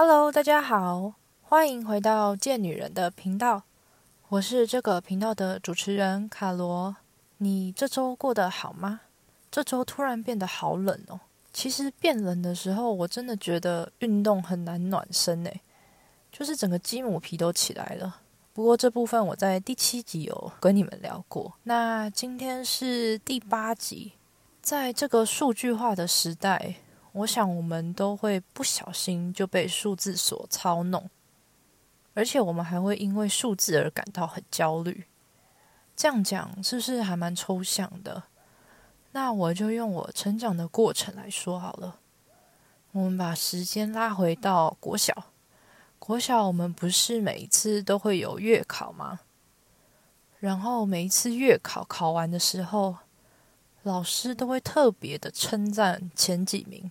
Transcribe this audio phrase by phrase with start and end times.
[0.00, 3.64] Hello，大家好，欢迎回到贱女人的频道，
[4.28, 6.94] 我是这个频道的主持人卡罗。
[7.38, 9.00] 你这周过得好吗？
[9.50, 11.18] 这周突然变得好冷哦。
[11.52, 15.60] 其实变冷的时候，我真的觉得运动很难暖身诶，
[16.30, 18.20] 就是整个鸡母皮都起来了。
[18.52, 21.54] 不过这部分我在第七集有跟你们聊过。
[21.64, 24.12] 那今天是第八集，
[24.62, 26.76] 在这个数据化的时代，
[27.12, 31.08] 我想我们都会不小心就被数字所操弄，
[32.14, 35.04] 而且我们还会因为数字而感到很焦虑。
[35.96, 38.24] 这样讲是不是还蛮抽象的？
[39.12, 41.98] 那我就用我成长的过程来说好了。
[42.92, 45.32] 我们把时间拉回到国小。
[45.98, 49.20] 国小我们不是每一次都会有月考吗？
[50.38, 52.96] 然后每一次月考考完的时候，
[53.82, 56.90] 老师都会特别的称赞前几名。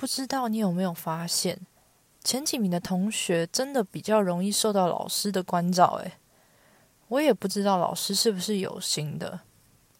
[0.00, 1.60] 不知道你有没有发现，
[2.24, 6.00] 前几名的同学真的比较容易受到老师的关照？
[6.02, 6.12] 诶，
[7.08, 9.40] 我也不知道老师是不是有心的，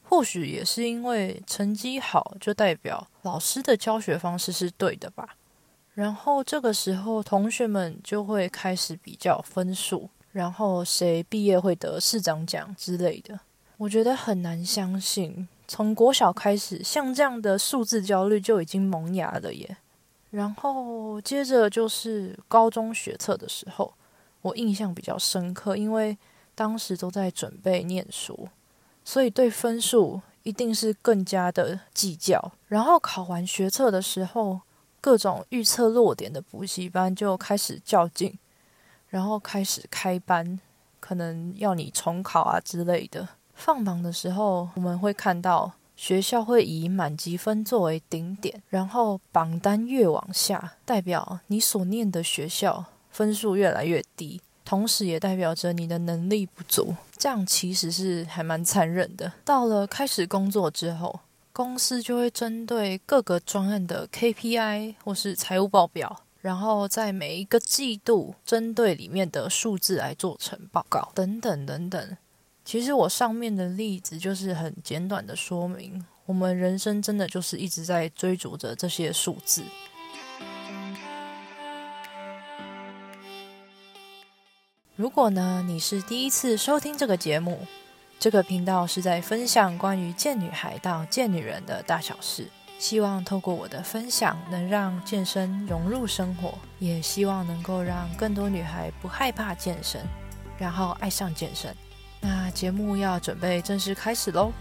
[0.03, 5.37] 或许也是因为成绩好就代表老师的教学方式是对的吧。
[5.93, 13.41] 然后这个时候，同学们就会开始比较分数，然后谁毕业会得市长奖之类的。
[13.77, 19.77] 我觉得很难相信，从国小开始，像这样的数字焦虑就已经萌芽了耶。
[20.31, 23.93] 然后接着就是高中学测的时候，
[24.43, 26.17] 我印象比较深刻，因为
[26.55, 28.49] 当时都在准备念书，
[29.05, 32.53] 所以对分数一定是更加的计较。
[32.69, 34.61] 然后考完学测的时候。
[35.03, 38.39] 各种预测落点的补习班就开始较劲，
[39.09, 40.61] 然后开始开班，
[41.01, 43.27] 可能要你重考啊之类的。
[43.55, 56.97] 放榜的时候，我们会看到学校会以满级分作为顶点，然后榜单越往下，代表你所念的学校分数越来越低，同时也代表着你的能力不足。
[57.19, 59.31] 这样其实是还蛮残忍的。
[59.45, 61.21] 到了开始工作之后。
[61.53, 72.17] 公司就会针对各个专案的 KPI 或是财务报表，然后在每一个季度针对里面的数字来做成报告，等等等等。
[72.65, 79.65] 其实我上面的例子就是很简短的说明，我们人生真的就是一直在追逐着这些数字。
[84.95, 87.67] 如果呢，你是第一次收听这个节目。
[88.19, 92.47] 这个频道是在分享关于贱女孩到贱女人的大小事，
[92.79, 100.03] 希望透过我的分享，能让健身融入生活，也希望能够让更多女孩不害怕健身，
[100.59, 101.75] 然后爱上健身。
[102.21, 104.53] 那节目要准备正式开始喽！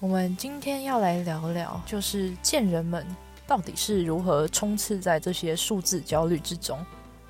[0.00, 3.06] 我们今天要来聊聊，就是贱人们。
[3.46, 6.84] 到底是如何冲刺在这些数字焦虑之中，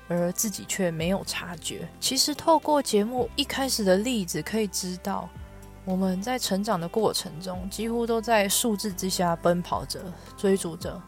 [0.09, 1.87] 而自己却没有察觉？
[1.97, 5.29] 其实透过节目一开始的例子，可以知道
[5.85, 10.03] 我们在成长的过程中，几乎都在数字之下奔跑着、
[10.35, 11.01] 追逐着。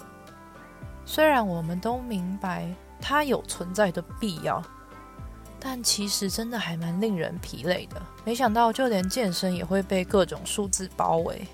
[1.06, 2.68] 虽然我们都明白
[3.02, 4.64] 它有存在的必要，
[5.60, 8.02] 但其实真的还蛮令人疲累的。
[8.24, 11.46] 没想到，就连健身也会被各种数字包围。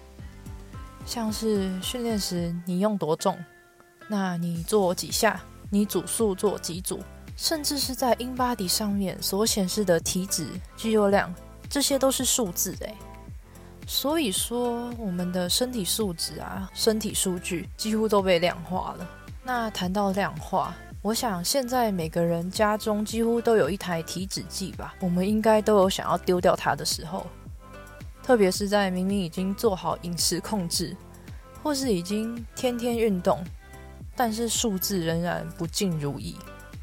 [1.05, 3.37] 像是训练时你用多重，
[4.09, 6.99] 那你做几下，你组数做几组，
[7.37, 11.33] 甚至是在 InBody 上面所显示的体脂、肌肉量，
[11.69, 12.93] 这些都是数字诶。
[13.87, 19.09] 所以说，我们的身体素质啊，身体数据几乎都被量化了。
[19.47, 27.25] 那谈到量化，我想现在每个人家中几乎都有一台体脂计吧，我们应该都有想要丢掉它的时候。
[28.21, 30.93] 特别是在明明已经做好饮食控制，
[31.63, 33.41] 或是已经天天运动，
[34.17, 36.35] 但是数字仍然不尽如意，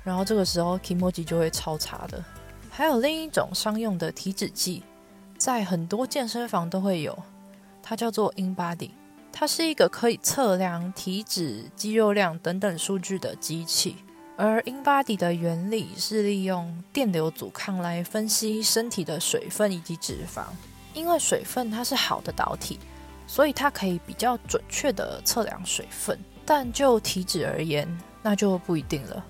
[0.02, 2.24] 然后这个时候 Kimoji 就会超差的。
[2.70, 4.82] 还有另一种商用的体脂计，
[5.36, 7.14] 在很多健身房都会有，
[7.82, 8.92] 它叫做 InBody，
[9.36, 13.96] 它是一个可以测量体脂、肌肉量等等数据的机器。
[14.36, 20.44] 而 InBody 的原理是利用电流阻抗来分析身体的水分以及脂肪。
[20.92, 22.78] 因为水分它是好的导体，
[23.26, 26.16] 所以它可以比较准确的测量水分。
[26.46, 27.88] 但就体脂而言，
[28.22, 29.24] 那就不一定了。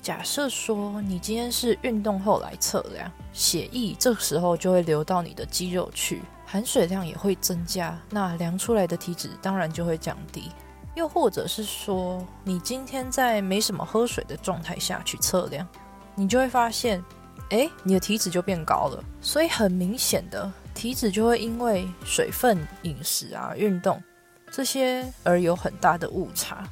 [0.00, 10.50] 假设说你今天是运动后来测量，血液这时候就会流到你的肌肉去，含水量也会增加，那量出来的体脂当然就会降低。
[10.94, 15.68] 又或者是说，你今天在没什么喝水的状态下去测量，
[16.14, 17.04] 你就会发现，
[17.50, 19.04] 哎，你的体脂就变高了。
[19.20, 20.50] 所以很明显的。
[20.72, 24.02] 体脂就会因为水分、饮食啊、运动
[24.50, 26.62] 这些而有很大的误差。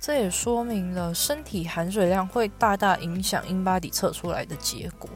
[0.00, 5.08] 这也说明了身体含水量会大大影响 InBody 测出来的结果。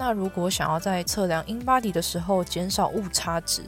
[0.00, 3.60] 那如果想要在测量 InBody 的时候减少误差值，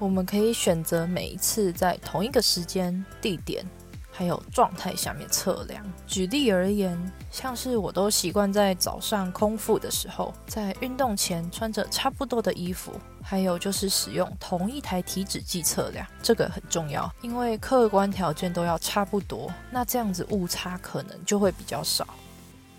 [0.00, 3.64] 我们可以选择每一次在同一个时间、地点。
[4.10, 5.80] 还有状态下面测量。
[6.04, 6.98] 举例而言，
[7.30, 12.90] 像是我都习惯在早上空腹的时候，在运动前穿着差不多的衣服，
[13.22, 22.04] 还有就是使用同一台体脂计测量，这个很重要，因为客观条件都要差不多，那这样子误差可能就会比较少。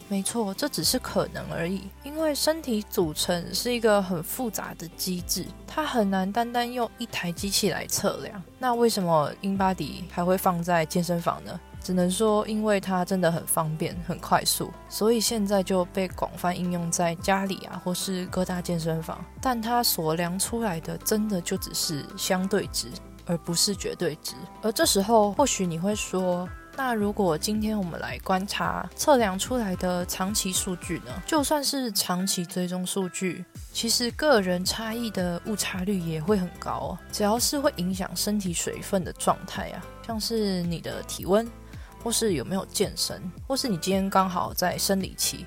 [0.09, 8.41] 没错，这只是可能而已，因为身体组成是一个很复杂的机制，它很难单单用一台机器来测量。
[8.57, 11.59] 那为什么 InBody 还会放在健身房呢？
[11.79, 19.23] 只能说，因为它真的很方便、很快速，所以现在就被广泛应用在家里啊，或是各大健身房。
[19.39, 22.87] 但它所量出来的，真的就只是相对值，
[23.25, 24.33] 而不是绝对值。
[24.63, 26.49] 而这时候，或许你会说。
[26.81, 31.11] 那如果今天我们来观察测量出来的长期数据呢？
[31.27, 33.43] 就算是长期追踪数据，
[33.73, 36.99] 其实个人差异的误差率也会很高哦。
[37.11, 41.45] 只要是会影响身体水分的状态啊，像是你的体温，
[42.01, 45.45] 或是有没有健身，或是你今天刚好在生理期，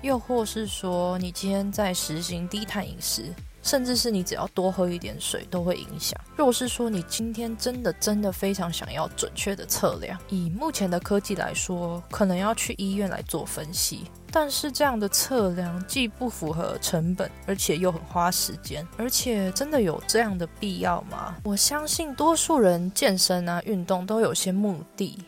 [0.00, 3.24] 又或是说你今天在实行低碳饮食。
[3.62, 6.18] 甚至是你只要多喝一点水都会影响。
[6.36, 14.04] 若是说你今天真的真的非常想要准确的测量，以目前的科技来说，可能要去医院来做分析。
[14.32, 18.86] 但是这样的测量既不符合成本，而且又很花时间。
[18.96, 21.34] 而且真的有这样的必要吗？
[21.42, 25.18] 我相信多数人健身啊、运动都有些目的，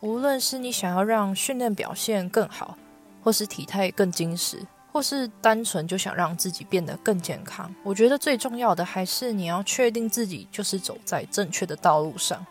[0.00, 2.78] 无论是你想要让训练表现更好，
[3.24, 4.64] 或是体态更精实。
[4.96, 12.42] 或是单纯就想让自己变得更健康，我觉得最重要的还是你要确定自己就是走在正确的道路上，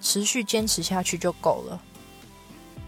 [0.00, 1.80] 持续坚持下去就够了，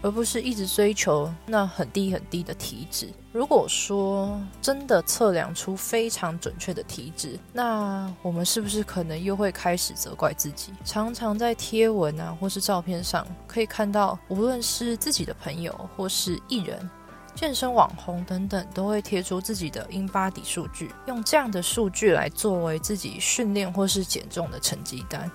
[0.01, 3.07] 而不是一直追求那很低很低的体脂。
[3.31, 10.73] 如果说真的测量出非常准确的体脂，那我们是不是可能又会开始责怪自己？
[10.83, 16.89] 常常在贴文啊或是照片上可以看到，无论是自己的朋友或是艺人。
[17.35, 25.29] 健身网红等等都会贴出自己的 InBody 数据，用这样的数据来作为自己训练或是减重的成绩单。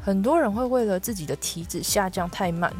[0.00, 2.74] 很多人会为了自己的体脂下降太慢，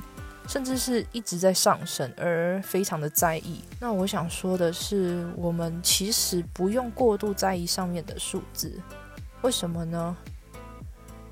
[0.48, 3.62] 甚至是一直在上升而非常的在意。
[3.78, 8.78] 那我想说的是，我们其实不用过度在意上面的数字。
[9.42, 10.16] 为什么呢？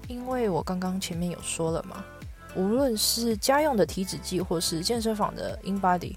[0.08, 2.04] 因为我刚刚前面有说了嘛，
[2.54, 6.16] 无论是家用的体脂计或是健身房的 InBody。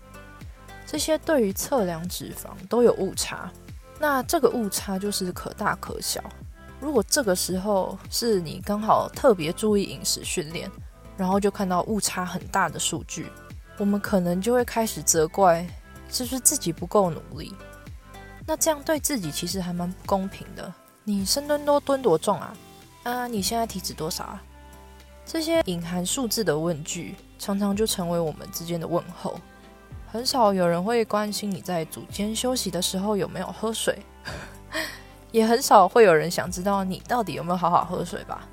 [0.85, 3.51] 这些对于测量脂肪都有误差，
[3.99, 6.23] 那这个误差就是可大可小。
[6.79, 10.69] 如果这个时候是你刚好特别注意饮食训练，
[11.17, 13.27] 然后就看到误差很大的数据，
[13.77, 15.65] 我们可能就会开始责怪
[16.09, 17.53] 是不是自己不够努力。
[18.45, 20.71] 那这样对自己其实还蛮不公平的。
[21.03, 22.55] 你深蹲多蹲多重啊？
[23.03, 24.43] 啊，你现在体脂多少啊？
[25.25, 29.39] 这些隐含数字的问句，常常就成为我们之间的问候。
[30.15, 33.99] 很少有人会关心你在组间休息的时候有没有喝水，
[35.33, 38.47] 也很少会有人想知道你到底有没有好好喝水吧。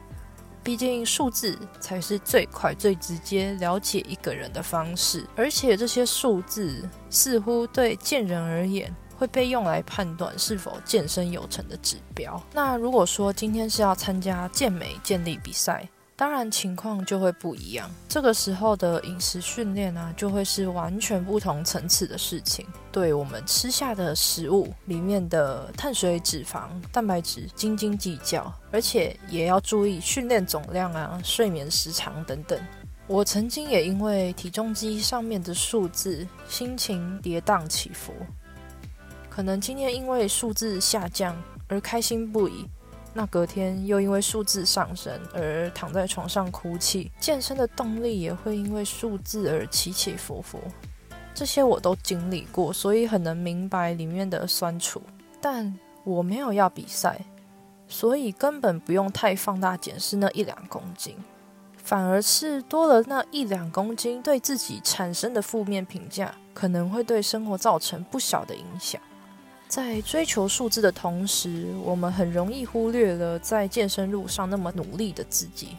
[0.64, 12.42] 毕竟数字才是最快、最直接了解一个人的方式，而且这些数字似乎对健人而言会被用来判断是否健身有成的指标。
[12.52, 15.88] 那如果说今天是要参加健美、健力比赛，
[16.23, 17.91] 当然，情况就会不一样。
[18.09, 22.64] 这个时候的饮食训练啊，就会是完全不同层次的事情。
[22.93, 32.57] 对我们吃下的食物里面的碳水、脂肪、蛋白质斤斤计较，而且也要注意训练总量啊、睡眠时长等等。
[33.09, 38.12] 我曾经也因为体重机上面的数字，心情跌宕起伏。
[39.29, 41.37] 可能今天因为数字下降
[41.67, 42.64] 而开心不已。
[43.14, 50.59] 那隔天又因为数字上升而躺在床上哭泣，健身的动力也会因为数字而起起伏伏，
[51.35, 55.02] 这些我都经历过，所以很能明白里面的酸楚。
[55.40, 57.21] 但我没有要比赛，
[57.87, 61.16] 所以根本不用太放大检视那一两公斤，
[61.76, 68.99] 反而是多了那一两公斤对自己产生的负面评价，可能会对生活造成不小的影响。
[69.73, 75.79] 在追求数字的同时，我们很容易忽略了在健身路上那么努力的自己，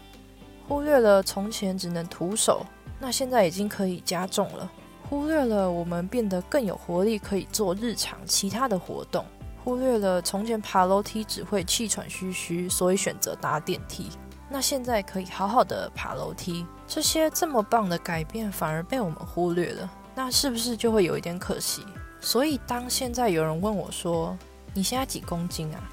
[0.67, 2.65] 忽略了从前只能徒手，
[2.99, 4.67] 那现在已经可以加重了，
[5.07, 9.23] 忽略了我们变得更有活力，可以做日常其他的活动。
[9.63, 14.09] 忽略了从前爬楼梯只会气喘吁吁，所以选择搭电梯。
[14.49, 21.83] 那现在可以好好的爬楼梯，这些这么棒的改变反而被我们忽略了，那是不是就会有一点可惜？
[22.23, 24.35] 所以当现在有人问我说
[24.73, 25.83] ：“你现在几公斤啊？”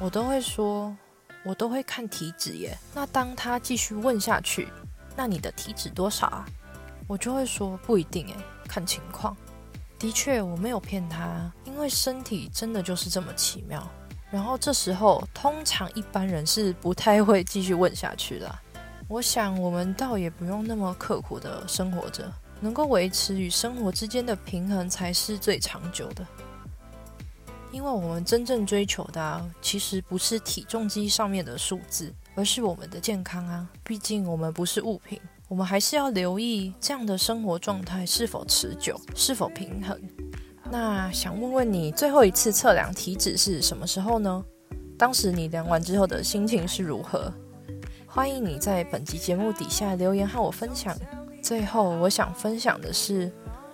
[0.00, 0.96] 我都会说
[1.44, 4.68] ：“我都会看体脂耶。”那当他继续问下去
[5.14, 6.46] ：“那你的体脂多少啊？”
[7.06, 8.34] 我就会说：“不一定诶，
[8.66, 9.36] 看情况。”
[9.98, 13.86] 的确，我没有骗他，因为身体真的就是这么奇妙。
[14.30, 18.58] 然后这时候，通常一般人是不太会继续问下去的。
[19.06, 22.32] 我想，我们倒也不用那么刻苦的生活着，
[22.64, 26.26] 能够维持与生活之间的平衡才是最长久的。
[27.70, 33.68] 因为我们真正追求的，其实不是体重机上面的数字，而是我们的健康啊！
[33.82, 40.00] 毕竟我们不是物品，我们还是要留意这样的生活状态是否持久，是否平衡。
[40.70, 44.42] 那想问问你，最后一次测量体脂是什么时候呢？
[44.96, 47.30] 当时你量完之后的心情是如何？
[48.06, 50.96] 欢迎你在本集节目底下留言和我分享。
[51.44, 53.30] 最后，我想分享的是，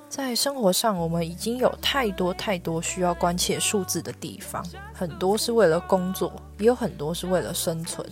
[0.09, 4.61] 在生活上，我们已经有太多太多需要关切数字的地方，
[4.93, 8.05] 很多是为了工作，也有很多是为了生存。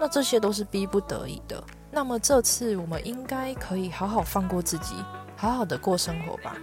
[0.00, 1.62] 那这些都是逼不得已的。
[1.90, 4.94] 那么这次，我们应该可以好好放过自己，
[5.36, 6.56] 好好的过生活吧。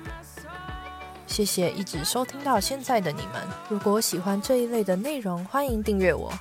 [1.27, 3.48] 谢谢一直收听到现在的你们。
[3.69, 6.33] 如果喜欢这一类的内容，欢迎订阅我，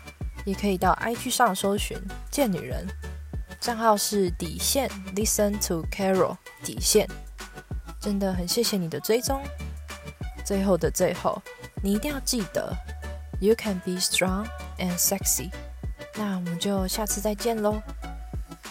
[0.46, 1.98] 也可以到 IG 上搜寻
[2.32, 2.86] “贱女人”，
[3.60, 7.06] 账号是底线 Listen to Carol 底线。
[8.00, 9.42] 真的很谢谢你的追踪。
[10.44, 11.40] 最后的最后，
[11.82, 12.74] 你一定要记得
[13.38, 14.46] ，You can be strong
[14.78, 15.50] and sexy。
[16.16, 17.82] 那我们就下次再见喽。